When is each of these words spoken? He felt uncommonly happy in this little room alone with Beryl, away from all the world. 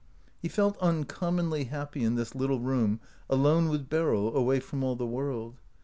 He 0.41 0.47
felt 0.47 0.79
uncommonly 0.79 1.65
happy 1.65 2.03
in 2.03 2.15
this 2.15 2.33
little 2.33 2.59
room 2.59 2.99
alone 3.29 3.69
with 3.69 3.87
Beryl, 3.87 4.35
away 4.35 4.59
from 4.59 4.83
all 4.83 4.95
the 4.95 5.05
world. 5.05 5.59